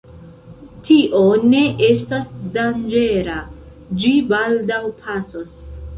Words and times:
Tio 0.87 1.19
ne 1.51 1.59
estas 1.89 2.25
danĝera, 2.57 3.37
ĝi 4.01 4.15
baldaŭ 4.33 4.81
pasos. 5.05 5.55